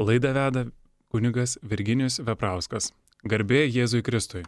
[0.00, 0.64] Laidą veda
[1.12, 2.86] kunigas Virginijus Veprauskas.
[3.28, 4.46] Garbė Jėzui Kristui.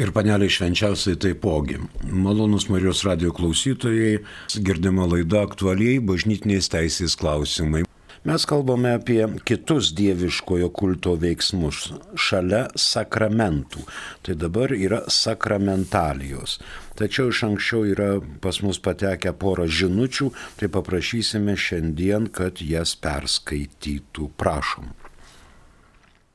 [0.00, 1.76] Ir paneliai švenčiausiai taipogi.
[2.08, 4.22] Malonus Marijos radio klausytojai,
[4.64, 7.84] girdima laida aktualiai bažnytinės teisės klausimai.
[8.24, 13.80] Mes kalbame apie kitus dieviškojo kulto veiksmus šalia sakramentų.
[14.22, 16.60] Tai dabar yra sakramentalijos.
[16.94, 18.10] Tačiau iš anksčiau yra
[18.44, 24.28] pas mus patekę porą žinučių, tai paprašysime šiandien, kad jas perskaitytų.
[24.38, 24.92] Prašom.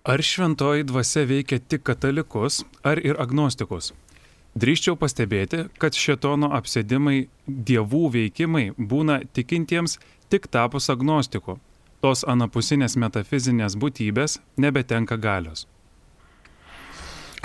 [0.04, 3.94] Ar šventoji dvasia veikia tik katalikus, ar ir agnostikus?
[4.60, 9.96] Drįščiau pastebėti, kad šetono apsėdimai dievų veikimai būna tikintiems
[10.28, 11.62] tik tapus agnostiku
[12.02, 15.66] tos anapusinės metafizinės būtybės nebetenka galios.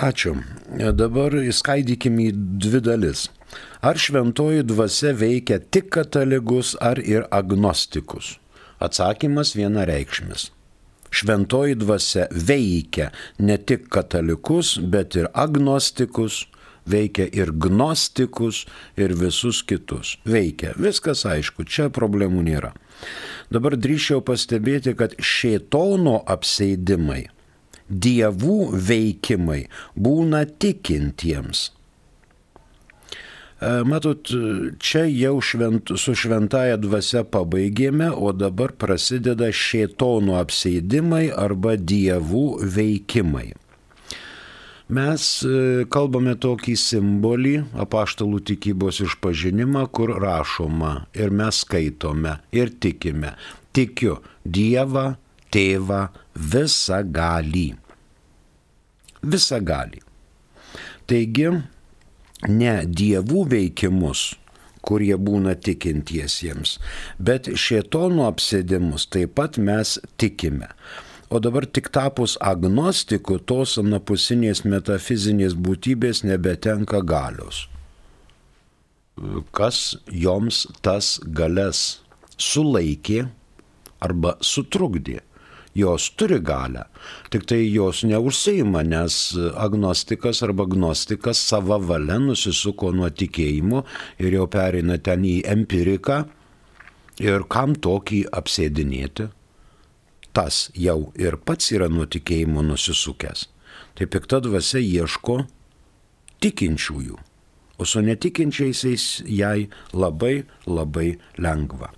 [0.01, 0.33] Ačiū.
[0.97, 2.33] Dabar įskaidykime į
[2.65, 3.27] dvi dalis.
[3.85, 8.39] Ar šventoji dvasia veikia tik katalikus ar ir agnostikus?
[8.81, 10.49] Atsakymas vienareikšmis.
[11.13, 16.47] Šventoji dvasia veikia ne tik katalikus, bet ir agnostikus,
[16.89, 18.63] veikia ir gnostikus,
[18.97, 20.17] ir visus kitus.
[20.25, 20.73] Veikia.
[20.79, 22.73] Viskas aišku, čia problemų nėra.
[23.53, 27.27] Dabar drįšiau pastebėti, kad šėtono apseidimai,
[27.89, 29.63] dievų veikimai
[29.95, 31.71] būna tikintiems.
[33.63, 34.31] E, matot,
[34.83, 43.51] čia jau švent, su šventaja dvasia pabaigėme, o dabar prasideda šėtono apseidimai arba dievų veikimai.
[44.91, 53.31] Mes e, kalbame tokį simbolį, apaštalų tikybos išpažinimą, kur rašoma ir mes skaitome ir tikime.
[53.73, 55.15] Tikiu Dievą,
[55.53, 57.69] Tėvą, visą galį.
[59.23, 60.01] Visą galį.
[61.07, 61.47] Taigi,
[62.49, 64.33] ne dievų veikimus,
[64.83, 66.77] kurie būna tikintiesiems,
[67.19, 70.67] bet šėtonų apsėdimus taip pat mes tikime.
[71.33, 77.63] O dabar tik tapus agnostiku, tos anapusinės metafizinės būtybės nebetenka galios.
[79.57, 79.79] Kas
[80.25, 81.81] joms tas galės
[82.37, 83.25] sulaikė
[84.05, 85.23] arba sutrukdė?
[85.73, 86.85] Jos turi galę,
[87.33, 89.21] tik tai jos neužseima, nes
[89.57, 93.81] agnostikas arba agnostikas savo valia nusisuko nuo tikėjimo
[94.21, 96.25] ir jau perina ten į empiriką.
[97.25, 99.33] Ir kam tokį apsėdinėti?
[100.33, 103.47] Tas jau ir pats yra nuo tikėjimo nusisukęs.
[103.93, 105.43] Tai pikta dvasia ieško
[106.43, 107.17] tikinčiųjų,
[107.77, 111.93] o su netikinčiaisiais jai labai labai lengva.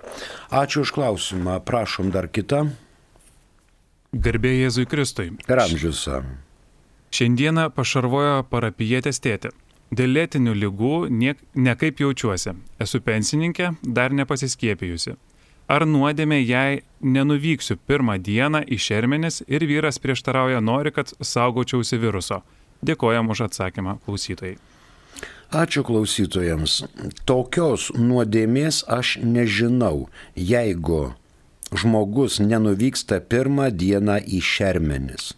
[0.51, 2.65] Ačiū už klausimą, prašom dar kitą.
[4.15, 5.31] Garbė Jėzui Kristui.
[5.47, 6.05] Per amžius.
[7.15, 9.51] Šiandieną pašarvojo parapijietės tėtė.
[9.95, 12.55] Dėl lėtinių lygų niek, nekaip jaučiuosi.
[12.81, 15.15] Esu pensininkė, dar nepasiskiepijusi.
[15.65, 22.43] Ar nuodėmė, jei nenuvyksiu pirmą dieną į šermenis ir vyras prieštarauja nori, kad saugočiausi viruso?
[22.85, 24.59] Dėkojam už atsakymą klausytojai.
[25.55, 26.83] Ačiū klausytojams.
[27.25, 31.15] Tokios nuodėmės aš nežinau, jeigu
[31.73, 35.33] žmogus nenuvyksta pirmą dieną į šermenis.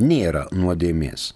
[0.00, 1.32] Nėra nuodėmės.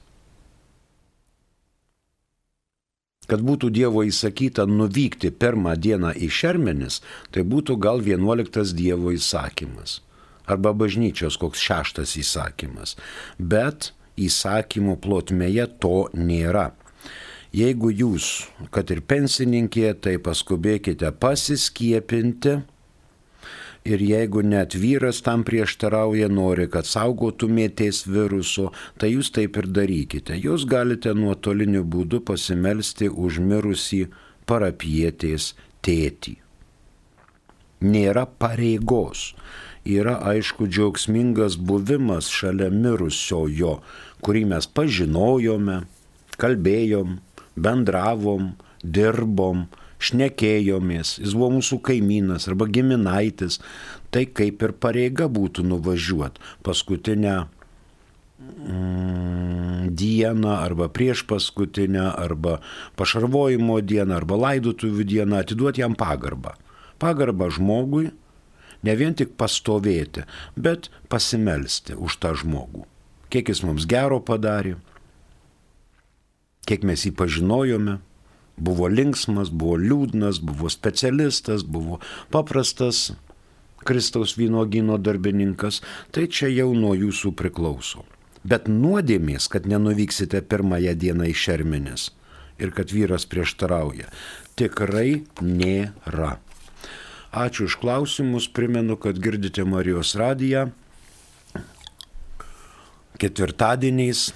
[3.30, 7.00] Kad būtų Dievo įsakyta nuvykti pirmą dieną į šermenis,
[7.34, 10.00] tai būtų gal vienuoliktas Dievo įsakymas.
[10.46, 12.94] Arba bažnyčios koks šeštas įsakymas.
[13.38, 16.70] Bet įsakymų plotmėje to nėra.
[17.56, 22.60] Jeigu jūs, kad ir pensininkė, tai paskubėkite pasiskiepinti,
[23.86, 30.34] Ir jeigu net vyras tam prieštarauja, nori, kad saugotumėtės viruso, tai jūs taip ir darykite.
[30.42, 34.00] Jūs galite nuotoliniu būdu pasimelsti už mirusį
[34.50, 35.52] parapietės
[35.86, 36.34] tėtį.
[37.86, 39.30] Nėra pareigos.
[39.86, 43.76] Yra aišku džiaugsmingas buvimas šalia mirusiojo,
[44.26, 45.84] kurį mes pažinojome,
[46.42, 47.20] kalbėjom,
[47.54, 49.68] bendravom, dirbom,
[50.02, 53.60] šnekėjomės, jis buvo mūsų kaimynas arba giminaitis,
[54.12, 57.36] tai kaip ir pareiga būtų nuvažiuoti paskutinę
[58.38, 62.58] mm, dieną arba prieš paskutinę arba
[63.00, 66.56] pašarvojimo dieną arba laidotuvių dieną atiduoti jam pagarbą.
[67.00, 68.10] Pagarbą žmogui,
[68.84, 70.24] ne vien tik pastovėti,
[70.56, 72.86] bet pasimelsti už tą žmogų.
[73.32, 74.76] Kiek jis mums gero padarė,
[76.66, 77.98] kiek mes jį pažinojome,
[78.56, 82.00] Buvo linksmas, buvo liūdnas, buvo specialistas, buvo
[82.32, 83.10] paprastas
[83.86, 88.02] Kristaus vynuogino darbininkas, tai čia jau nuo jūsų priklauso.
[88.46, 92.10] Bet nuodėmės, kad nenuvyksite pirmąją dieną į šermenis
[92.62, 94.08] ir kad vyras prieštarauja,
[94.56, 96.36] tikrai nėra.
[97.36, 100.70] Ačiū už klausimus, primenu, kad girdite Marijos radiją.
[103.20, 104.30] Ketvirtadieniais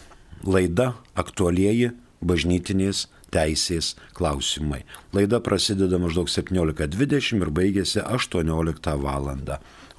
[0.45, 3.87] laida aktualieji bažnytinės teisės
[4.17, 4.83] klausimai.
[5.17, 9.27] Laida prasideda maždaug 17.20 ir baigėsi 18 val.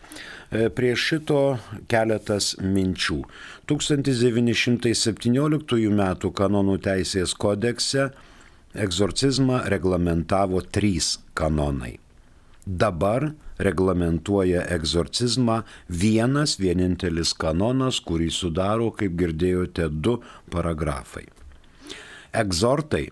[0.51, 1.57] E, prie šito
[1.91, 3.21] keletas minčių.
[3.69, 6.01] 1917 m.
[6.41, 8.09] kanonų teisės kodekse
[8.73, 11.99] egzorcizmą reglamentavo trys kanonai.
[12.65, 13.31] Dabar
[13.61, 20.21] reglamentuoja egzorcizmą vienas vienintelis kanonas, kurį sudaro, kaip girdėjote, du
[20.53, 21.25] paragrafai.
[22.33, 23.09] Egzortai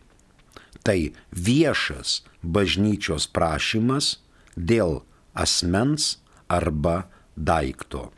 [0.84, 4.18] tai viešas bažnyčios prašymas
[4.60, 5.02] dėl
[5.34, 6.18] asmens
[6.52, 8.10] arba daikto.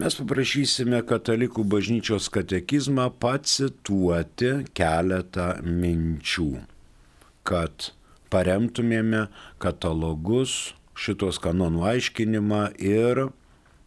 [0.00, 6.52] Mes paprašysime katalikų bažnyčios katekizmą pacituoti keletą minčių,
[7.44, 7.90] kad
[8.32, 9.26] paremtumėme
[9.60, 13.28] katalogus šitos kanonų aiškinimą ir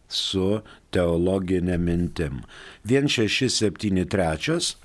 [0.06, 0.62] su
[0.94, 2.42] teologinė mintim.
[2.86, 4.76] 1673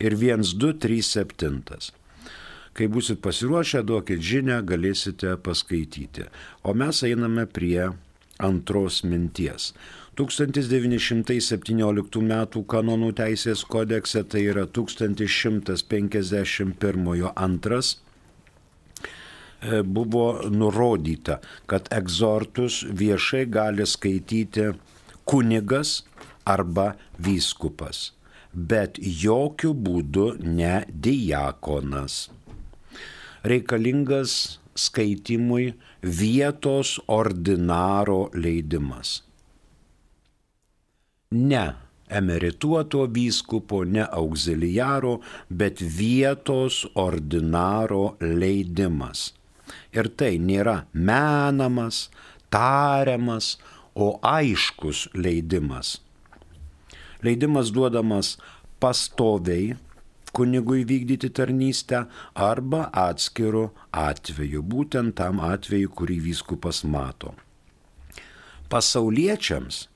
[0.00, 1.99] ir 1237.
[2.72, 6.22] Kai busit pasiruošę, duokit žinę, galėsite paskaityti.
[6.62, 7.90] O mes einame prie
[8.38, 9.72] antros minties.
[10.20, 12.32] 1917 m.
[12.68, 18.00] kanonų teisės kodekse, tai yra 1151 antras,
[19.62, 24.72] e, buvo nurodyta, kad egzortus viešai gali skaityti
[25.24, 26.04] kunigas
[26.44, 28.12] arba vyskupas,
[28.52, 32.30] bet jokių būdų ne diakonas
[33.44, 39.22] reikalingas skaitimui vietos ordinaro leidimas.
[41.30, 41.64] Ne
[42.10, 49.30] emerituoto vyskupo, ne auxiliaro, bet vietos ordinaro leidimas.
[49.94, 52.08] Ir tai nėra menamas,
[52.50, 53.58] tariamas,
[53.94, 56.00] o aiškus leidimas.
[57.22, 58.36] Leidimas duodamas
[58.80, 59.76] pastoviai
[60.36, 62.04] kunigui vykdyti tarnystę
[62.34, 67.34] arba atskiru atveju, būtent tam atveju, kurį vyskupas mato.
[68.70, 69.88] Pasauliečiams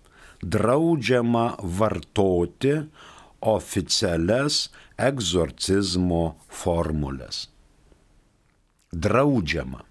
[0.43, 1.47] draudžiama
[1.79, 2.75] vartoti
[3.55, 7.47] oficialias egzorcizmo formulės.
[8.95, 9.83] Draudžiama.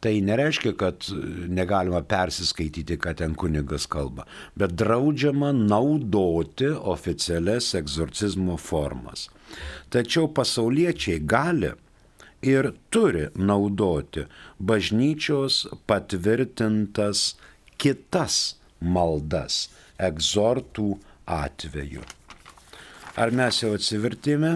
[0.00, 1.04] Tai nereiškia, kad
[1.52, 4.24] negalima persiskaityti, ką ten kunigas kalba,
[4.56, 9.28] bet draudžiama naudoti oficialias egzorcizmo formas.
[9.92, 11.74] Tačiau pasauliečiai gali
[12.42, 14.24] ir turi naudoti
[14.58, 17.34] bažnyčios patvirtintas
[17.76, 18.40] kitas
[18.80, 19.66] maldas
[20.00, 20.94] egzortų
[21.28, 22.04] atveju.
[23.20, 24.54] Ar mes jau atsivertėme?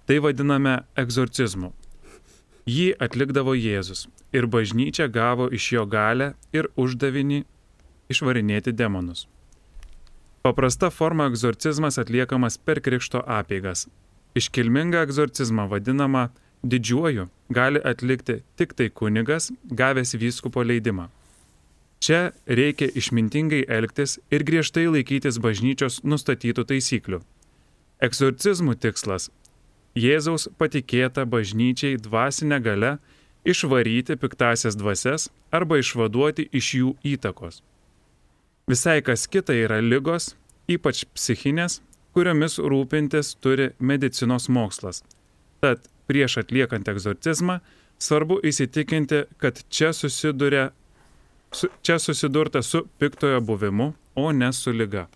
[0.05, 1.73] tai vadiname egzorcizmu.
[2.67, 7.45] Jį atlikdavo Jėzus ir bažnyčia gavo iš jo galę ir uždavinį
[8.11, 9.29] išvarinėti demonus.
[10.45, 13.87] Paprasta forma egzorcizmas atliekamas per krikšto apeigas.
[14.37, 16.25] Iškilmingą egzorcizmą vadinamą
[16.73, 17.25] didžiuoju
[17.59, 19.49] gali atlikti tik tai kunigas,
[19.81, 21.09] gavęs vyskupo leidimą.
[22.05, 22.21] Čia
[22.61, 27.25] reikia išmintingai elgtis ir griežtai laikytis bažnyčios nustatytų taisyklių.
[28.05, 29.31] Egzorcizmų tikslas-
[30.05, 32.99] Jėzaus patikėta bažnyčiai dvasinė gale
[33.49, 37.65] išvaryti piktasias dvasias arba išvaduoti iš jų įtakos.
[38.67, 40.31] Visai kas kita yra lygos,
[40.73, 41.83] ypač psichinės,
[42.17, 45.03] kuriomis rūpintis turi medicinos mokslas.
[45.61, 47.59] Tad prieš atliekant egzorcizmą
[48.01, 50.71] svarbu įsitikinti, kad čia, susiduria,
[51.53, 55.09] su, čia susidurta su piktojo buvimu, o ne su lyga.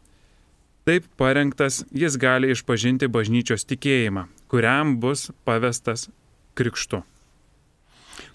[0.86, 6.06] Taip parengtas jis gali išpažinti bažnyčios tikėjimą, kuriam bus pavestas
[6.54, 7.02] krikštu.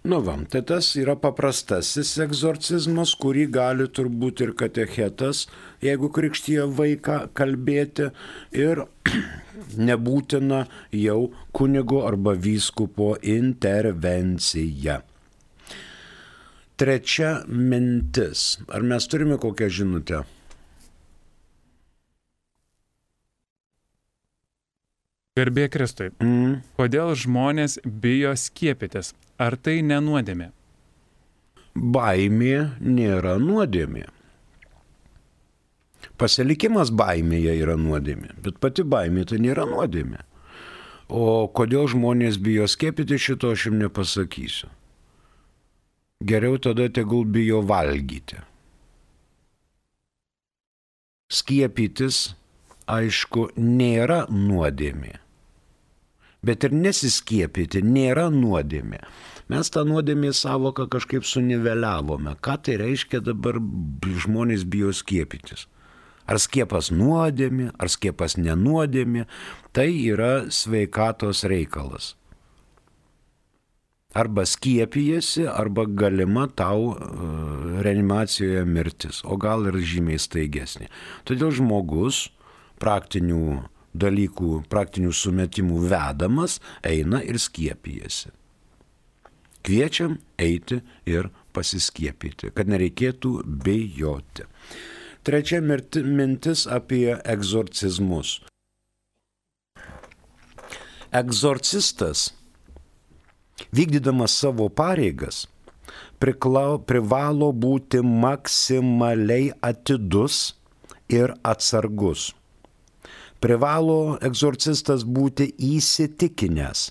[0.03, 5.41] Nu vam, tai tas yra paprastasis egzorcizmas, kurį gali turbūt ir katechetas,
[5.83, 8.07] jeigu krikštyje vaiką kalbėti
[8.55, 8.85] ir
[9.89, 10.63] nebūtina
[10.95, 11.19] jau
[11.51, 15.01] kunigo arba vyskupo intervencija.
[16.79, 18.55] Trečia mintis.
[18.71, 20.23] Ar mes turime kokią žinutę?
[25.39, 26.09] Garbė Kristui.
[26.19, 26.59] Mm.
[26.75, 29.13] Kodėl žmonės bijo skiepytis?
[29.39, 30.49] Ar tai nenuodėmė?
[31.79, 34.07] Baimė nėra nuodėmė.
[36.19, 40.25] Pasilikimas baimėje yra nuodėmė, bet pati baimė tai nėra nuodėmė.
[41.07, 44.67] O kodėl žmonės bijo skiepyti, šito aš jums nepasakysiu.
[46.19, 48.41] Geriau tada tegul bijo valgyti.
[51.31, 52.21] Skiepytis,
[52.91, 55.15] aišku, nėra nuodėmė
[56.45, 59.01] bet ir nesiskiepyti nėra nuodėmė.
[59.49, 62.35] Mes tą nuodėmė savoką kažkaip suniveliavome.
[62.37, 63.57] Ką tai reiškia dabar
[64.23, 65.65] žmonės bijo skiepytis?
[66.29, 69.25] Ar skiepas nuodėmė, ar skiepas nenuodėmė,
[69.73, 72.13] tai yra sveikatos reikalas.
[74.13, 80.89] Arba skiepijasi, arba galima tau uh, reanimacijoje mirtis, o gal ir žymiai staigesnė.
[81.29, 82.27] Todėl žmogus
[82.81, 88.31] praktinių dalykų, praktinių sumetimų vedamas, eina ir skiepijasi.
[89.65, 90.79] Kviečiam eiti
[91.09, 94.47] ir pasiskiepyti, kad nereikėtų bijoti.
[95.27, 98.39] Trečia mintis apie egzorcizmus.
[101.11, 102.29] Egzorcistas,
[103.75, 105.47] vykdydamas savo pareigas,
[106.21, 110.53] priklau, privalo būti maksimaliai atidus
[111.09, 112.29] ir atsargus
[113.43, 116.89] privalo egzorcistas būti įsitikinęs,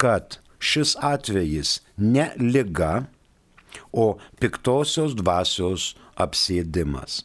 [0.00, 3.06] kad šis atvejis ne lyga,
[3.92, 7.22] o piktosios dvasios apsėdimas.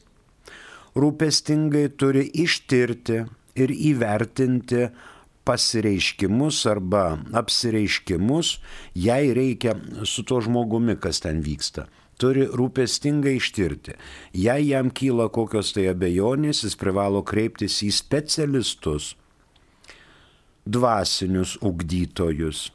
[0.93, 3.23] Rūpestingai turi ištirti
[3.57, 4.89] ir įvertinti
[5.47, 8.57] pasireiškimus arba apsireiškimus,
[8.93, 9.73] jei reikia
[10.05, 11.87] su tuo žmogumi, kas ten vyksta
[12.21, 13.97] turi rūpestingai ištirti.
[14.37, 19.13] Jei jam kyla kokios tai abejonės, jis privalo kreiptis į specialistus,
[20.63, 22.67] dvasinius ugdytojus,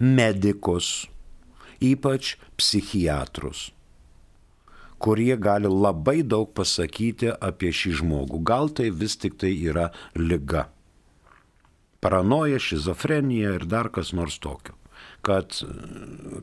[0.00, 1.08] medikus,
[1.80, 3.70] ypač psichiatrus
[5.00, 8.42] kurie gali labai daug pasakyti apie šį žmogų.
[8.44, 10.66] Gal tai vis tik tai yra lyga.
[12.04, 14.76] Paranoja, šizofrenija ir dar kas nors tokio
[15.26, 15.56] kad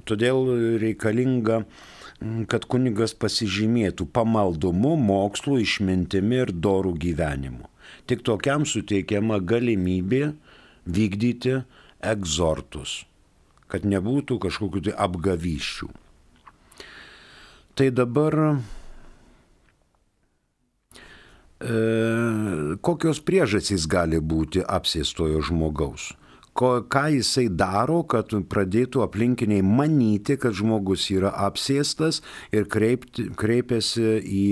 [0.07, 1.63] todėl reikalinga,
[2.49, 7.67] kad kunigas pasižymėtų pamaldumu, mokslu, išmintimi ir dorų gyvenimu.
[8.09, 10.31] Tik tokiam suteikiama galimybė
[10.87, 11.61] vykdyti
[12.03, 13.03] egzortus,
[13.71, 15.89] kad nebūtų kažkokių tai apgavyščių.
[17.77, 18.37] Tai dabar
[21.61, 21.73] e,
[22.81, 26.15] kokios priežastys gali būti apsėstojo žmogaus?
[26.57, 32.23] Ko, ką jisai daro, kad pradėtų aplinkiniai manyti, kad žmogus yra apsėstas
[32.55, 34.45] ir kreipti, kreipiasi į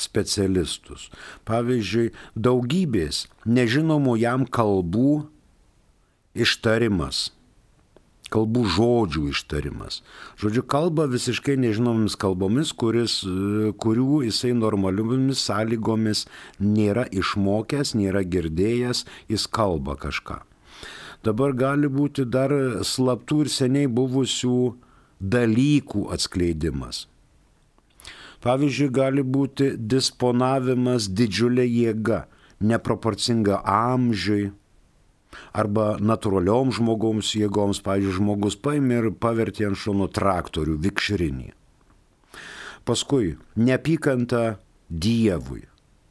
[0.00, 1.08] specialistus.
[1.48, 5.24] Pavyzdžiui, daugybės nežinomų jam kalbų
[6.34, 7.30] ištarimas
[8.34, 10.00] kalbų žodžių ištarimas.
[10.42, 13.20] Žodžiu, kalba visiškai nežinomomis kalbomis, kuris,
[13.78, 16.24] kurių jisai normaliomis sąlygomis
[16.58, 20.40] nėra išmokęs, nėra girdėjęs, jis kalba kažką
[21.24, 22.52] dabar gali būti dar
[22.84, 24.58] slaptų ir seniai buvusių
[25.34, 27.06] dalykų atskleidimas.
[28.44, 32.24] Pavyzdžiui, gali būti disponavimas didžiulė jėga,
[32.60, 34.50] neproporcinga amžiui
[35.56, 37.80] arba natūraliom žmogaus jėgoms.
[37.86, 41.54] Pavyzdžiui, žmogus paėmė ir pavertė ant šono traktorių vikšrinį.
[42.84, 44.58] Paskui neapykanta
[44.92, 45.62] Dievui,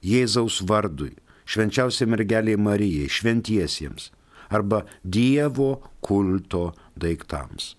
[0.01, 1.13] Jėzaus vardui,
[1.45, 4.09] švenčiausiai mergeliai Marijai, šventiesiems
[4.53, 5.71] arba Dievo
[6.03, 7.73] kulto daiktams.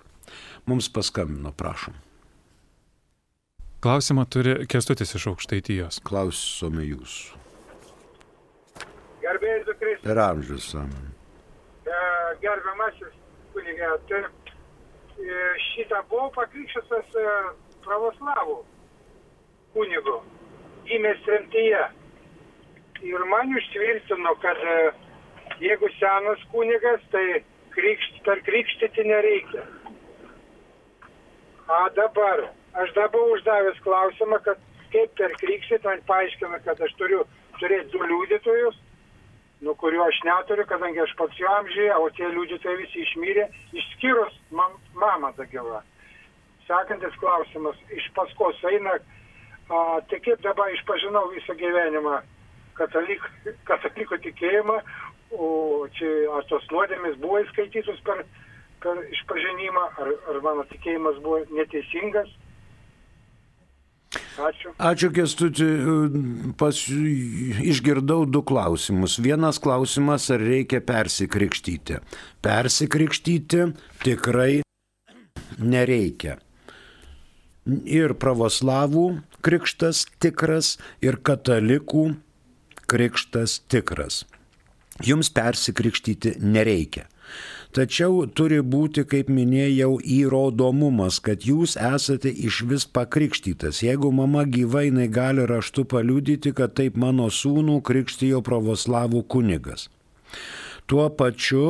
[0.66, 1.94] Mums paskambino, prašom.
[3.84, 6.00] Klausimą turi Kestutis iš aukštaitijos.
[6.08, 7.42] Klausome jūsų.
[9.24, 10.72] Gerbėjai Zukris, Per amžius.
[12.44, 13.12] gerbiamasis
[13.54, 17.34] kunigė, tai e, šitą buvau pakrikščiusias e,
[17.86, 18.56] pravoslavų
[19.74, 20.16] kunigo,
[20.88, 21.84] gimęs tremtyje.
[23.04, 24.76] Ir man užtvirtino, kad e,
[25.60, 27.42] jeigu senas kunigas, tai
[27.74, 29.64] krikšt, per krikštyti nereikia.
[31.68, 32.48] A dabar,
[32.80, 34.60] aš dabar uždavęs klausimą, kad
[34.92, 37.24] kaip per krikštyti, man paaiškina, kad aš turiu
[37.60, 38.76] turėti du liudytojus,
[39.64, 43.48] nuo kurių aš neturiu, kadangi aš pats jų amžiuje, o tie liudytojai visi išmyrė,
[43.80, 45.80] išskyrus mam, mamą dagyvą.
[46.68, 49.80] Sekantis klausimas, iš paskos eina, a,
[50.10, 52.20] tai kaip dabar išpažinau visą gyvenimą
[52.78, 53.24] katalik,
[53.68, 54.78] katalikų tikėjimą,
[55.32, 58.24] o čia ar tos nuodėmės buvo įskaitytos per,
[58.84, 62.32] per išpažinimą, ar, ar mano tikėjimas buvo neteisingas.
[64.14, 64.70] Ačiū.
[64.78, 65.66] Ačiū Kestuti,
[66.58, 66.78] pas,
[67.70, 69.18] išgirdau du klausimus.
[69.22, 71.98] Vienas klausimas, ar reikia persikrikštyti.
[72.44, 73.66] Persikrikštyti
[74.04, 74.62] tikrai
[75.58, 76.38] nereikia.
[77.88, 79.06] Ir pravoslavų
[79.44, 82.10] krikštas tikras, ir katalikų
[82.90, 84.24] krikštas tikras.
[85.02, 87.08] Jums persikrikštyti nereikia.
[87.74, 93.80] Tačiau turi būti, kaip minėjau, įrodomumas, kad jūs esate iš vis pakrikštytas.
[93.82, 99.88] Jeigu mama gyvai jinai gali raštu paliudyti, kad taip mano sūnų krikštijo pravoslavų kunigas.
[100.86, 101.66] Tuo pačiu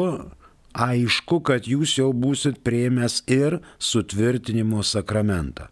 [0.74, 5.70] aišku, kad jūs jau būsit prieimęs ir sutvirtinimo sakramentą.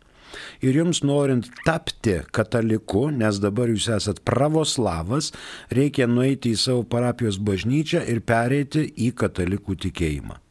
[0.65, 5.33] Ir jums norint tapti kataliku, nes dabar jūs esat pravoslavas,
[5.71, 10.43] reikia nueiti į savo parapijos bažnyčią ir pereiti į katalikų tikėjimą.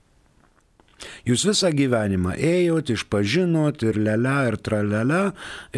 [1.25, 5.21] Jūs visą gyvenimą ėjot, išpažinot ir lele, ir tralele,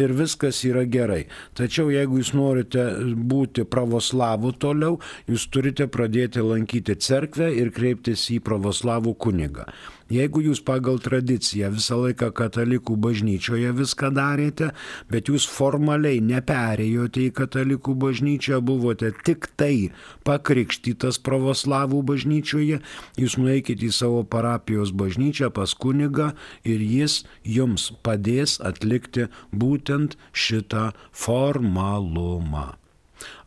[0.00, 1.24] ir viskas yra gerai.
[1.56, 2.84] Tačiau jeigu jūs norite
[3.32, 9.68] būti pravoslavų toliau, jūs turite pradėti lankyti cerkvę ir kreiptis į pravoslavų kunigą.
[10.12, 14.68] Jeigu jūs pagal tradiciją visą laiką katalikų bažnyčioje viską darėte,
[15.08, 19.90] bet jūs formaliai neperėjote į katalikų bažnyčią, buvote tik tai
[20.28, 22.82] pakrikštytas pravoslavų bažnyčioje,
[23.16, 26.34] jūs nueikite į savo parapijos bažnyčią pas kunigą
[26.68, 32.74] ir jis jums padės atlikti būtent šitą formalumą.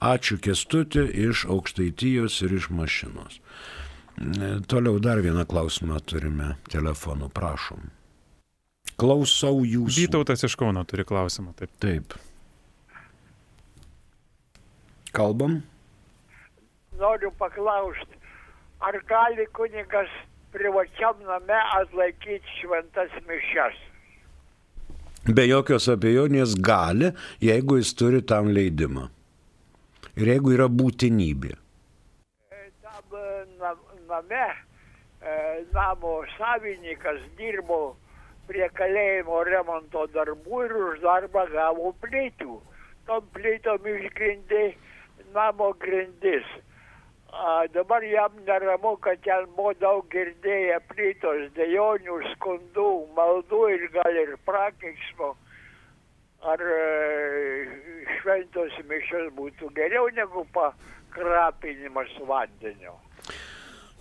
[0.02, 3.42] Ačiū Kestutė iš aukštaitijos ir iš mašinos.
[4.68, 7.84] Toliau dar vieną klausimą turime telefonu, prašom.
[8.98, 10.08] Klausau jūsų.
[10.08, 11.54] Vytautas iš Kauno turi klausimą.
[11.58, 11.74] Taip.
[11.78, 12.16] Taip.
[15.14, 15.60] Kalbam?
[16.98, 18.18] Noriu paklausti,
[18.82, 20.10] ar gali kunigas
[20.54, 23.78] privačiam name atlaikyti šventas mišes?
[25.30, 27.12] Be jokios abejonės gali,
[27.44, 29.10] jeigu jis turi tam leidimą.
[30.18, 31.54] Ir jeigu yra būtinybė.
[34.18, 34.50] Name
[35.22, 37.98] e, namo savininkas dirbo
[38.50, 42.58] prie kalėjimo remonto darbų ir už darbą gavo plytų.
[43.06, 44.64] Tom plytom išgrindė
[45.38, 46.50] namo grindis.
[47.30, 54.22] A, dabar jam neramu, kad ten buvo daug girdėję plytos dėjonių, skundų, maldų ir gal
[54.26, 55.36] ir prakeiksmo.
[56.42, 56.86] Ar e,
[58.18, 62.98] šventos mišios būtų geriau negu pakrapinimas vandeniu?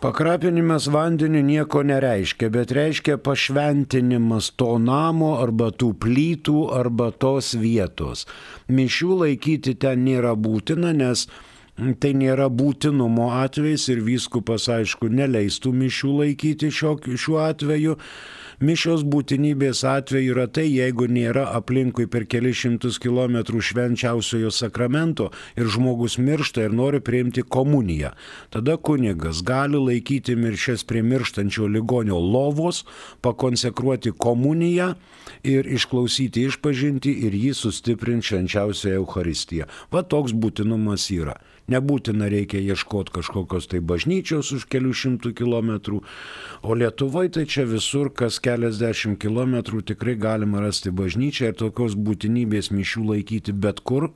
[0.01, 8.27] Pakrapinimas vandeniu nieko nereiškia, bet reiškia pašventinimas to namo arba tų plytų arba tos vietos.
[8.69, 11.25] Mišių laikyti ten nėra būtina, nes
[12.03, 17.97] tai nėra būtinumo atvejs ir vyskupas aišku neleistų mišių laikyti šio, šiuo atveju.
[18.57, 25.27] Mišios būtinybės atveju yra tai, jeigu nėra aplinkui per kelius šimtus kilometrų švenčiausiojo sakramento
[25.61, 28.15] ir žmogus miršta ir nori priimti komuniją.
[28.49, 32.87] Tada kunigas gali laikyti miršės prie mirštančio ligonio lovos,
[33.21, 34.95] pakonsekruoti komuniją
[35.45, 39.69] ir išklausyti išpažinti ir jį sustiprinti švenčiausią Euharistiją.
[39.93, 41.37] Va toks būtinumas yra.
[41.67, 45.99] Nebūtina reikia ieškoti kažkokios tai bažnyčios už kelių šimtų kilometrų,
[46.63, 52.71] o Lietuvoje tai čia visur, kas keliasdešimt kilometrų tikrai galima rasti bažnyčią ir tokios būtinybės
[52.71, 54.13] mišių laikyti bet kur,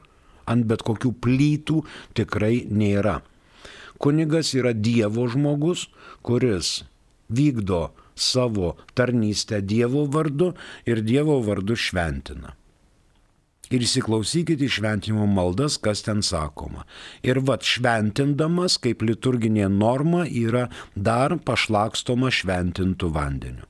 [0.46, 1.82] ant bet kokių plytų
[2.14, 3.18] tikrai nėra.
[3.98, 5.88] Kunigas yra Dievo žmogus,
[6.22, 6.84] kuris
[7.28, 10.54] vykdo savo tarnystę Dievo vardu
[10.86, 12.59] ir Dievo vardu šventina
[13.70, 16.84] ir įsiklausykite į šventimo maldas, kas ten sakoma.
[17.26, 23.66] Ir vad šventindamas, kaip liturginė norma, yra dar pašlakstoma šventintų vandeniu.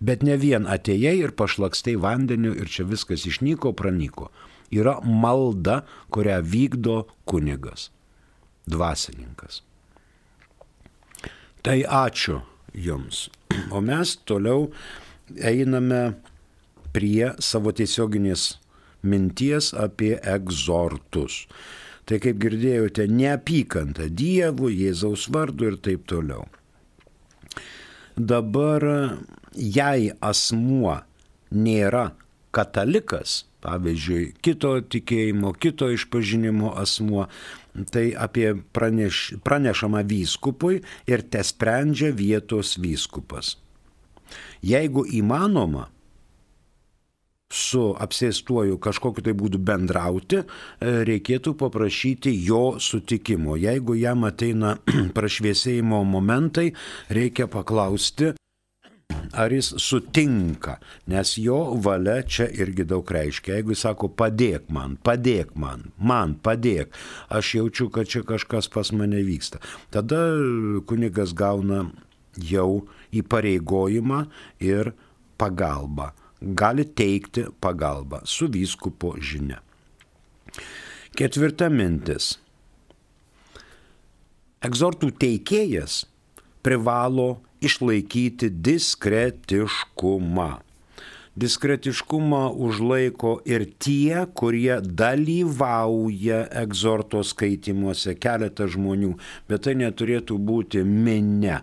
[0.00, 4.30] Bet ne vien atėjai ir pašlakstai vandeniu ir čia viskas išnyko, pranyko.
[4.72, 5.82] Yra malda,
[6.14, 7.90] kurią vykdo kunigas,
[8.64, 9.60] dvasininkas.
[11.62, 12.40] Tai ačiū
[12.72, 13.28] Jums.
[13.70, 14.70] O mes toliau
[15.36, 16.14] einame
[16.96, 18.46] prie savo tiesioginės
[19.02, 21.44] minties apie egzortus.
[22.08, 26.48] Tai kaip girdėjote, neapykanta Dievų, Jėzaus vardu ir taip toliau.
[28.18, 28.84] Dabar,
[29.54, 30.98] jei asmuo
[31.54, 32.10] nėra
[32.52, 37.28] katalikas, pavyzdžiui, kito tikėjimo, kito išpažinimo asmuo,
[37.94, 43.56] tai apie praneš, pranešama vyskupui ir te sprendžia vietos vyskupas.
[44.64, 45.88] Jeigu įmanoma,
[47.52, 53.58] su apsėstuoju kažkokiu tai būdu bendrauti, e, reikėtų paprašyti jo sutikimo.
[53.60, 54.76] Jeigu jam ateina
[55.16, 56.70] prašviesėjimo momentai,
[57.12, 58.32] reikia paklausti,
[59.36, 60.78] ar jis sutinka,
[61.12, 63.58] nes jo valia čia irgi daug reiškia.
[63.58, 66.96] Jeigu jis sako, padėk man, padėk man, man padėk,
[67.28, 69.60] aš jaučiu, kad čia kažkas pas mane vyksta.
[69.92, 70.24] Tada
[70.88, 71.84] kunigas gauna
[72.40, 74.24] jau įpareigojimą
[74.64, 74.94] ir
[75.36, 76.12] pagalbą
[76.42, 79.60] gali teikti pagalbą su vyskupo žinia.
[81.16, 82.36] Ketvirta mintis.
[84.62, 86.04] Egzortų teikėjas
[86.62, 90.50] privalo išlaikyti diskretiškumą.
[91.42, 99.14] Diskretiškumą užlaiko ir tie, kurie dalyvauja egzorto skaitimuose, keletas žmonių,
[99.48, 101.62] bet tai neturėtų būti minė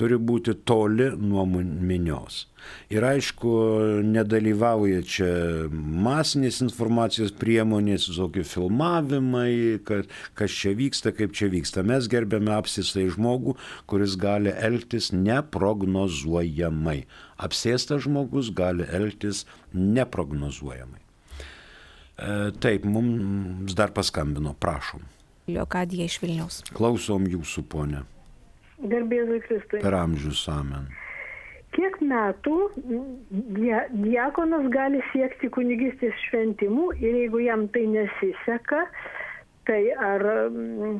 [0.00, 2.46] turi būti toli nuo minios.
[2.90, 3.50] Ir aišku,
[4.06, 5.30] nedalyvauja čia
[5.70, 11.84] masinės informacijos priemonės, visokie filmavimai, kad, kas čia vyksta, kaip čia vyksta.
[11.86, 13.56] Mes gerbėme apsistai žmogų,
[13.90, 17.04] kuris gali elgtis neprognozuojamai.
[17.40, 21.00] Apsėstas žmogus gali elgtis neprognozuojamai.
[22.20, 25.06] E, taip, mums dar paskambino, prašom.
[25.50, 26.62] Liokadija iš Vilniaus.
[26.76, 28.02] Klausom jūsų, ponė.
[28.80, 29.80] Garbėzui Kristui.
[29.82, 30.88] Per amžius amen.
[31.76, 32.56] Kiek metų
[33.54, 38.82] dia, diakonas gali siekti kunigistės šventimų ir jeigu jam tai nesiseka,
[39.70, 40.98] tai ar, mm,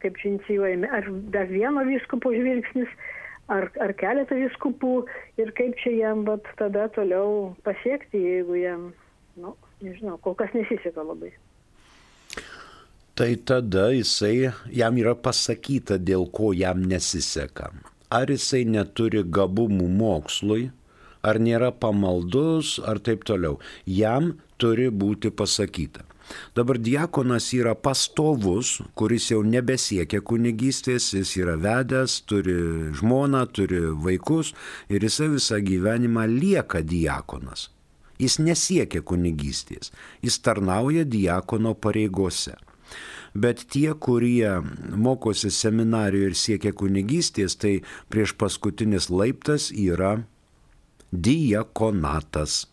[0.00, 2.88] kaip čia inicijuojami, ar dar vieno vyskupo žvilgsnis,
[3.52, 4.94] ar, ar keletą vyskupų
[5.42, 8.90] ir kaip čia jam vat, tada toliau pasiekti, jeigu jam,
[9.36, 11.34] nu, nežinau, kol kas nesiseka labai
[13.20, 17.68] tai tada jisai, jam yra pasakyta, dėl ko jam nesiseka.
[18.10, 20.70] Ar jisai neturi gabumų mokslui,
[21.22, 23.58] ar nėra pamaldus, ar taip toliau.
[23.86, 26.04] Jam turi būti pasakyta.
[26.54, 32.54] Dabar diakonas yra pastovus, kuris jau nebesiekia kunigystės, jis yra vedęs, turi
[32.98, 34.54] žmoną, turi vaikus
[34.88, 37.68] ir jisai visą gyvenimą lieka diakonas.
[38.20, 39.90] Jis nesiekia kunigystės,
[40.22, 42.54] jis tarnauja diakono pareigose
[43.34, 44.60] bet tie, kurie
[44.96, 50.20] mokosi seminarijoje ir siekia kunigystės, tai prieš paskutinis laiptas yra
[51.10, 52.66] diakonatas.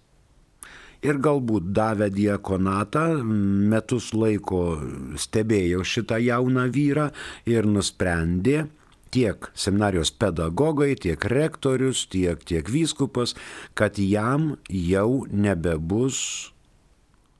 [1.06, 3.22] Ir galbūt davę diakonatą,
[3.70, 4.80] metus laiko
[5.20, 7.12] stebėjau šitą jauną vyrą
[7.46, 8.66] ir nusprendė,
[9.14, 13.36] tiek seminarijos pedagogai, tiek rektorius, tiek, tiek vyskupas,
[13.78, 16.52] kad jam jau nebebus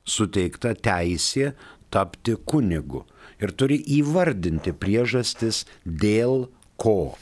[0.08, 1.52] suteikta teisė
[1.90, 3.04] tapti kunigu
[3.42, 6.48] ir turi įvardinti priežastis dėl
[6.80, 7.16] ko.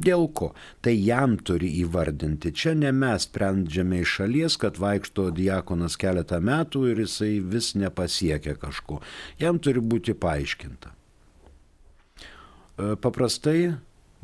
[0.00, 0.52] Dėl ko?
[0.80, 2.54] Tai jam turi įvardinti.
[2.56, 8.56] Čia ne mes sprendžiame iš šalies, kad vaikšto diakonas keletą metų ir jisai vis nepasiekia
[8.60, 9.00] kažko.
[9.40, 10.94] Jam turi būti paaiškinta.
[10.94, 13.74] E, paprastai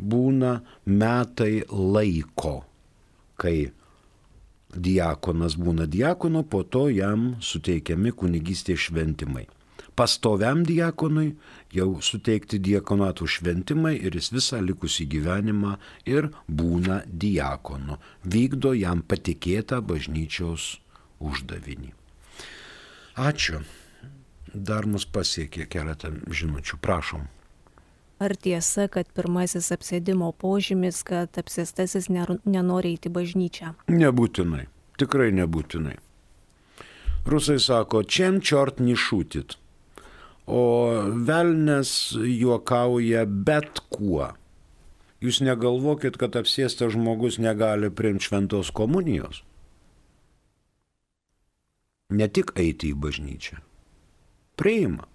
[0.00, 2.62] būna metai laiko,
[3.36, 3.68] kai
[4.72, 9.44] diakonas būna diakonu, po to jam suteikiami kunigystės šventimai
[9.96, 11.30] pastoviam diakonui
[11.72, 15.76] jau suteikti diakonatų šventimai ir jis visą likusį gyvenimą
[16.08, 20.76] ir būna diakonu, vykdo jam patikėtą bažnyčios
[21.20, 21.94] uždavinį.
[23.16, 23.62] Ačiū.
[24.56, 26.78] Dar mus pasiekė keletą žinučių.
[26.80, 27.26] Prašom.
[28.20, 33.74] Ar tiesa, kad pirmasis apsėdimo požymis, kad apsėstasis nenori eiti bažnyčią?
[33.92, 34.64] Nebūtinai.
[34.96, 35.98] Tikrai nebūtinai.
[37.28, 39.58] Rusai sako, čem čiort nišūtit
[40.46, 40.62] O
[41.26, 44.30] velnes juokauja bet kuo.
[45.22, 49.42] Jūs negalvokit, kad apsėstas žmogus negali priimti šventos komunijos.
[52.14, 53.58] Ne tik eiti į bažnyčią.
[54.60, 55.08] Priima.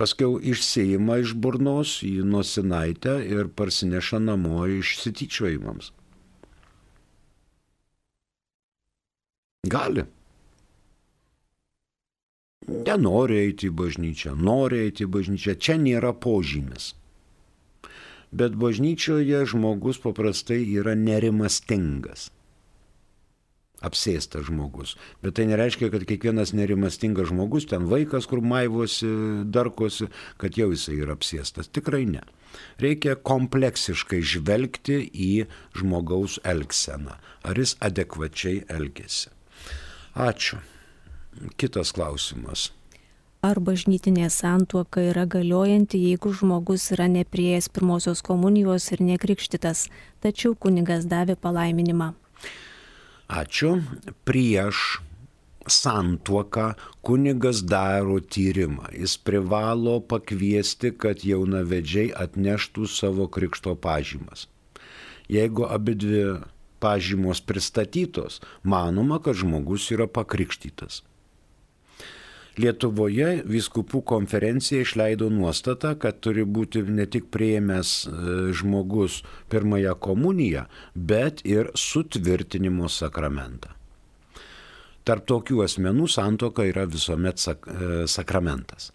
[0.00, 5.92] Paskiau išsijima iš burnos į nosinaitę ir parsineša namo išsityčiojimams.
[9.66, 10.04] Gali.
[12.66, 15.56] Nenori eiti į bažnyčią, nori eiti į bažnyčią.
[15.62, 16.94] Čia nėra požymis.
[18.36, 22.30] Bet bažnyčioje žmogus paprastai yra nerimastingas
[23.84, 24.94] apsėstas žmogus.
[25.22, 29.08] Bet tai nereiškia, kad kiekvienas nerimastingas žmogus, ten vaikas, kur maivosi,
[29.52, 30.08] darkosi,
[30.40, 31.70] kad jau jisai yra apsėstas.
[31.72, 32.24] Tikrai ne.
[32.80, 35.32] Reikia kompleksiškai žvelgti į
[35.76, 37.18] žmogaus elgseną.
[37.46, 39.30] Ar jis adekvačiai elgesi.
[40.16, 40.62] Ačiū.
[41.60, 42.70] Kitas klausimas.
[43.44, 49.86] Ar bažnytinė santuoka yra galiojanti, jeigu žmogus yra neprieėjęs pirmosios komunijos ir nekrikštytas,
[50.24, 52.14] tačiau kunigas davė palaiminimą?
[53.28, 53.76] Ačiū.
[54.26, 55.00] Prieš
[55.66, 56.74] santuoką
[57.06, 58.90] kunigas daro tyrimą.
[58.94, 64.46] Jis privalo pakviesti, kad jaunavedžiai atneštų savo krikšto pažymas.
[65.28, 66.22] Jeigu abi dvi
[66.80, 71.02] pažymos pristatytos, manoma, kad žmogus yra pakrikštytas.
[72.56, 78.12] Lietuvoje viskupų konferencija išleido nuostatą, kad turi būti ne tik prieimęs e,
[78.56, 79.18] žmogus
[79.52, 80.64] pirmąją komuniją,
[80.94, 83.74] bet ir sutvirtinimo sakramentą.
[85.06, 88.90] Tarp tokių asmenų santoka yra visuomet sak e, sakramentas.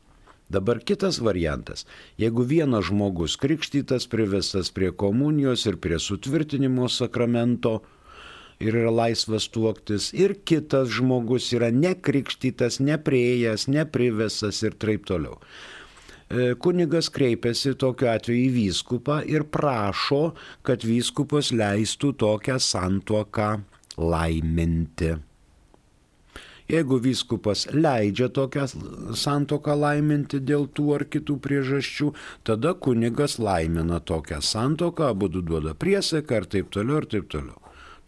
[0.52, 1.86] Dabar kitas variantas.
[2.19, 7.78] Jeigu vienas žmogus krikštytas, privestas prie komunijos ir prie sutvirtinimo sakramento
[8.62, 15.39] ir yra laisvas tuoktis, ir kitas žmogus yra nekrikštytas, neprieėjęs, neprivestas ir taip toliau.
[16.32, 20.21] E, kunigas kreipiasi tokiu atveju į vyskupą ir prašo,
[20.63, 23.50] kad vyskupas leistų tokią santuoką
[24.00, 25.17] laiminti.
[26.71, 28.63] Jeigu vyskupas leidžia tokią
[29.19, 32.13] santoką laiminti dėl tų ar kitų priežasčių,
[32.47, 37.61] tada kunigas laimina tokią santoką, abu duoda priesaiką ir taip toliau ir taip toliau.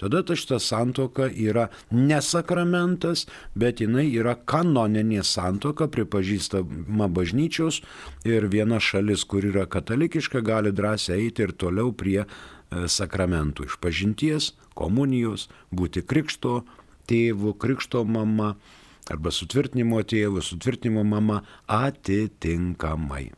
[0.03, 3.21] Tada ta šita santoka yra nesakramentas,
[3.55, 7.79] bet jinai yra kanoninė santoka, pripažįstama bažnyčios
[8.27, 12.27] ir viena šalis, kur yra katalikiška, gali drąsiai eiti ir toliau prie e,
[12.91, 16.65] sakramentų išpažinties, komunijos, būti krikšto
[17.07, 18.57] tėvu, krikšto mama
[19.07, 21.39] arba sutvirtinimo tėvu, sutvirtinimo mama
[21.71, 23.29] atitinkamai.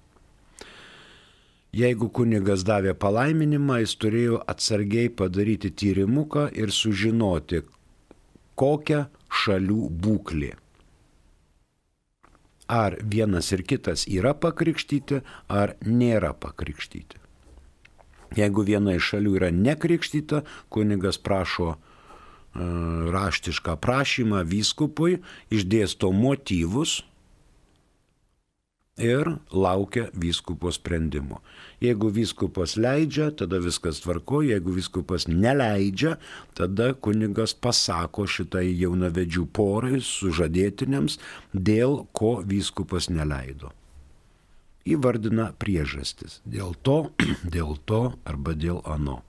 [1.76, 7.66] Jeigu kunigas davė palaiminimą, jis turėjo atsargiai padaryti tyrimuką ir sužinoti,
[8.56, 9.02] kokia
[9.44, 10.54] šalių būklė.
[12.72, 15.20] Ar vienas ir kitas yra pakrikštyti,
[15.52, 17.20] ar nėra pakrikštyti.
[18.40, 20.42] Jeigu viena iš šalių yra nekrikštyta,
[20.74, 21.76] kunigas prašo
[22.56, 25.20] raštišką prašymą vyskupui,
[25.52, 27.02] išdėsto motyvus
[28.98, 31.42] ir laukia vyskupo sprendimo.
[31.84, 36.16] Jeigu vyskupas leidžia, tada viskas tvarko, jeigu vyskupas neleidžia,
[36.56, 41.20] tada kunigas pasako šitai jaunavedžių porai sužadėtiniams,
[41.52, 43.74] dėl ko vyskupas neleido.
[44.88, 46.40] Įvardina priežastis.
[46.46, 47.12] Dėl to,
[47.56, 49.22] dėl to arba dėl ano.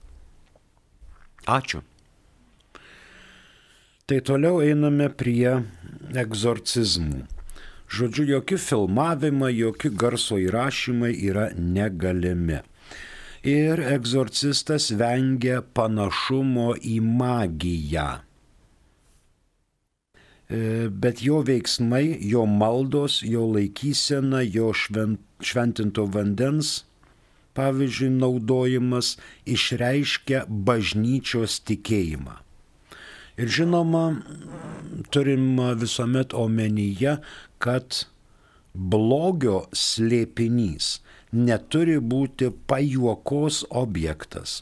[1.47, 1.83] Ačiū.
[4.07, 5.59] Tai toliau einame prie
[6.15, 7.25] egzorcizmų.
[7.87, 12.59] Žodžiu, jokie filmavimai, jokie garso įrašymai yra negalimi.
[13.47, 18.07] Ir egzorcistas vengia panašumo į magiją.
[20.47, 26.81] E, bet jo veiksmai, jo maldos, jo laikysena, jo šventinto vandens,
[27.55, 29.15] pavyzdžiui, naudojimas
[29.47, 32.46] išreiškia bažnyčios tikėjimą.
[33.37, 34.05] Ir žinoma,
[35.13, 37.17] turim visuomet omenyje,
[37.61, 38.05] kad
[38.73, 40.97] blogio slėpinys
[41.33, 44.61] neturi būti pajuokos objektas.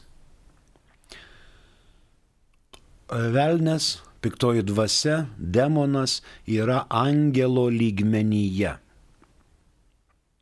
[3.08, 8.74] Velnes, piktoji dvasia, demonas yra angelo lygmenyje.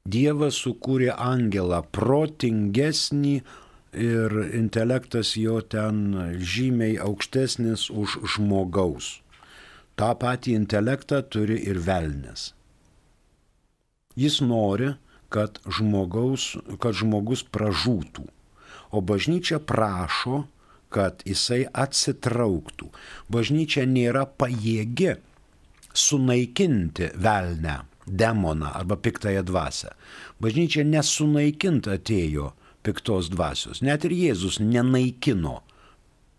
[0.04, 3.38] Dievas sukūrė angelą protingesnį
[3.96, 9.20] ir intelektas jo ten žymiai aukštesnis už žmogaus.
[9.94, 12.52] Ta patį intelektą turi ir velnės.
[14.18, 14.94] Jis nori,
[15.30, 18.26] kad, žmogaus, kad žmogus pražūtų,
[18.94, 20.44] o bažnyčia prašo,
[20.94, 22.90] kad jisai atsitrauktų.
[23.26, 25.16] Bažnyčia nėra pajėgi
[25.94, 29.94] sunaikinti velnę, demoną arba piktąją dvasę.
[30.42, 32.52] Bažnyčia nesunaikint atėjo
[32.84, 33.82] piktos dvasios.
[33.82, 35.60] Net ir Jėzus nenaikino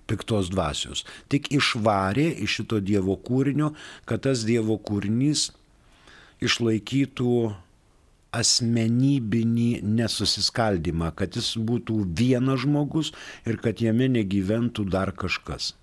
[0.09, 1.03] piktos dvasios,
[1.33, 3.73] tik išvarė iš šito Dievo kūrinio,
[4.05, 5.49] kad tas Dievo kūrinys
[6.45, 7.37] išlaikytų
[8.35, 13.13] asmenybinį nesusiskaldimą, kad jis būtų vienas žmogus
[13.47, 15.73] ir kad jame negyventų dar kažkas.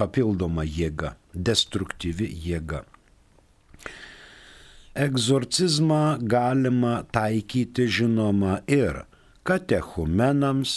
[0.00, 2.84] papildoma jėga, destruktyvi jėga.
[5.00, 9.08] Egzorcizmą galima taikyti žinoma ir
[9.48, 10.72] katechumenams,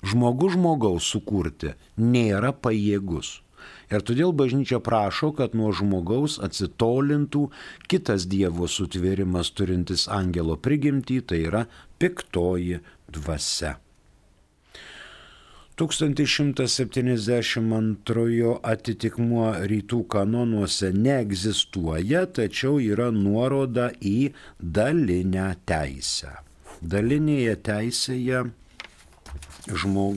[0.05, 3.39] Žmogus žmogaus sukurti nėra pajėgus.
[3.91, 7.49] Ir todėl bažnyčia prašo, kad nuo žmogaus atsitolintų
[7.91, 11.65] kitas Dievo sutvėrimas turintis angelo prigimtį, tai yra
[11.99, 12.79] piktoji
[13.11, 13.75] dvasia.
[15.79, 26.43] 1172 atitikmuo rytų kanonuose neegzistuoja, tačiau yra nuoroda į dalinę teisę.
[26.83, 28.43] Dalinėje teisėje
[29.67, 30.15] žmog,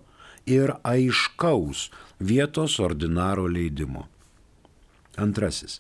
[0.51, 4.07] ir aiškaus vietos ordinaro leidimo.
[5.17, 5.79] Antrasis.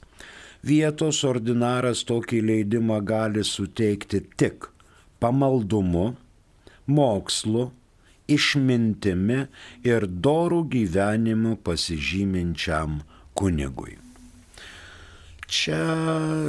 [0.61, 4.67] Vietos ordinaras tokį leidimą gali suteikti tik
[5.21, 6.11] pamaldumu,
[6.85, 7.71] mokslu,
[8.29, 9.39] išmintimi
[9.87, 13.01] ir dorų gyvenimu pasižyminčiam
[13.37, 14.00] kunigui.
[15.51, 15.83] Čia,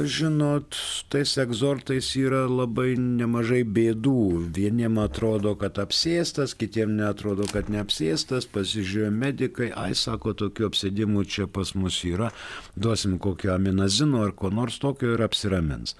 [0.07, 0.77] žinot,
[1.11, 4.13] tais egzortais yra labai nemažai bėdų.
[4.55, 8.47] Vieniem atrodo, kad apsėstas, kitiem netrodo, kad neapsėstas.
[8.55, 12.31] Pasižiūrėjo medikai, ai sako, tokių apsėdimų čia pas mus yra,
[12.79, 15.97] duosim kokio aminazino ar ko nors tokio ir apsiramins.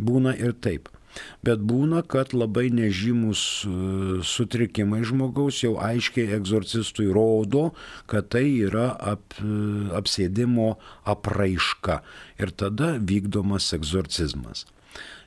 [0.00, 0.88] Būna ir taip.
[1.46, 3.70] Bet būna, kad labai nežymus e,
[4.26, 7.70] sutrikimai žmogaus jau aiškiai egzorcistui rodo,
[8.10, 9.46] kad tai yra ap, e,
[9.96, 10.74] apsėdimo
[11.08, 12.02] apraiška.
[12.42, 14.66] Ir tada vykdomas egzorcizmas.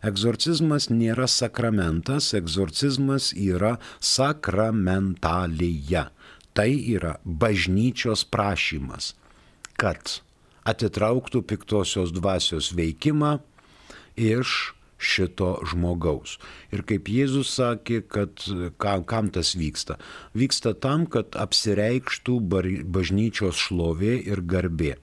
[0.05, 6.09] Egzorcizmas nėra sakramentas, egzorcizmas yra sakramentalija.
[6.55, 9.13] Tai yra bažnyčios prašymas,
[9.79, 10.19] kad
[10.67, 13.39] atitrauktų piktosios dvasios veikimą
[14.19, 16.37] iš šito žmogaus.
[16.75, 18.43] Ir kaip Jėzus sakė, kad
[18.77, 19.97] kam, kam tas vyksta?
[20.37, 22.39] Vyksta tam, kad apsireikštų
[22.85, 24.97] bažnyčios šlovė ir garbė.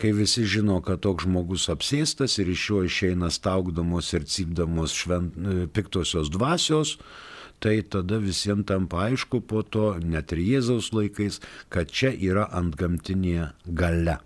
[0.00, 5.36] Kai visi žino, kad toks žmogus apsėstas ir iš jo išeina staugdamos ir cypdamos švent,
[5.76, 6.96] piktosios dvasios,
[7.60, 13.52] tai tada visiems tampa aišku po to, net ir Jėzaus laikais, kad čia yra antgamtinė
[13.66, 14.20] gale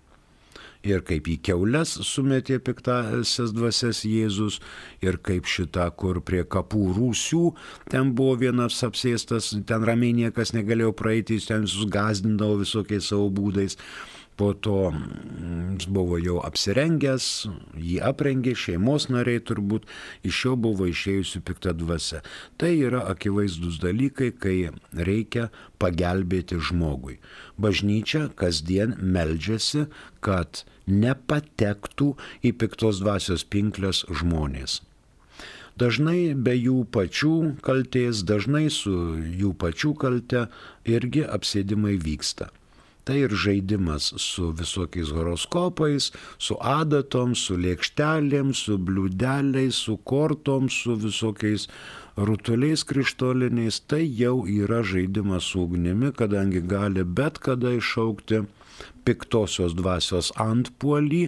[0.83, 4.59] ir kaip į keulės sumetė piktasias dvasias Jėzus,
[5.03, 7.43] ir kaip šita, kur prie kapų rūsių,
[7.91, 13.29] ten buvo vienas apsėstas, ten ramiai niekas negalėjo praeiti, jis ten visus gazdindavo visokiais savo
[13.33, 13.79] būdais.
[14.35, 17.27] Po to mm, jis buvo jau apsirengęs,
[17.77, 19.85] jį aprengė šeimos nariai turbūt,
[20.25, 22.23] iš jo buvo išėjusi pikta dvasia.
[22.57, 24.57] Tai yra akivaizdus dalykai, kai
[25.09, 25.49] reikia
[25.81, 27.19] pagelbėti žmogui.
[27.61, 29.85] Bažnyčia kasdien meldžiasi,
[30.25, 34.81] kad nepatektų į piktos dvasios pinklės žmonės.
[35.77, 40.43] Dažnai be jų pačių kalties, dažnai su jų pačių kalte
[40.85, 42.51] irgi apsėdimai vyksta.
[43.03, 50.95] Tai ir žaidimas su visokiais horoskopais, su adatom, su lėkštelėm, su bliūdeliais, su kortom, su
[50.95, 51.67] visokiais
[52.15, 53.81] rutuliais krištoliniais.
[53.91, 58.45] Tai jau yra žaidimas su ugnimi, kadangi gali bet kada iššaukti
[59.03, 61.23] piktosios dvasios antpuolį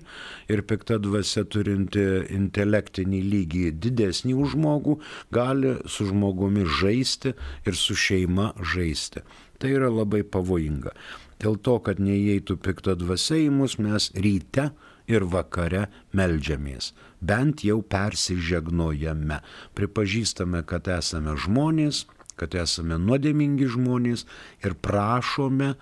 [0.51, 2.05] ir pikta dvasia turinti
[2.37, 4.97] intelektinį lygį didesnį už žmogų
[5.35, 7.35] gali su žmogumi žaisti
[7.67, 9.25] ir su šeima žaisti.
[9.59, 10.95] Tai yra labai pavojinga.
[11.43, 14.69] Dėl to, kad neįeitų pikta dvasia į mus, mes ryte
[15.11, 16.93] ir vakare melžiamės.
[17.21, 19.41] Bent jau persižegnojame.
[19.77, 22.05] Pripažįstame, kad esame žmonės,
[22.39, 24.25] kad esame nuodėmingi žmonės
[24.63, 25.75] ir prašome,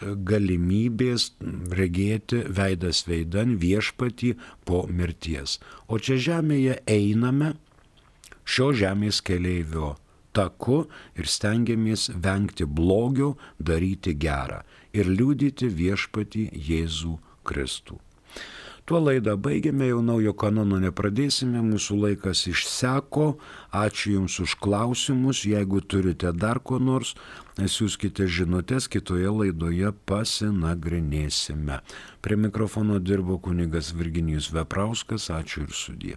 [0.00, 1.30] galimybės
[1.72, 4.34] regėti veidas veidan viešpatį
[4.68, 5.56] po mirties.
[5.88, 7.54] O čia žemėje einame
[8.44, 9.94] šio žemės keleivio
[10.36, 10.82] taku
[11.16, 14.60] ir stengiamės vengti blogio, daryti gerą
[14.96, 17.16] ir liūdyti viešpatį Jėzų
[17.46, 18.00] Kristų.
[18.86, 23.24] Tuo laidą baigėme, jau naujo kanono nepradėsime, mūsų laikas išseko.
[23.74, 25.40] Ačiū Jums už klausimus.
[25.42, 27.16] Jeigu turite dar ko nors,
[27.58, 31.80] siūskite žinutės, kitoje laidoje pasinagrinėsime.
[32.22, 35.32] Prie mikrofono dirbo kunigas Virginijus Veprauskas.
[35.34, 36.16] Ačiū ir sudė.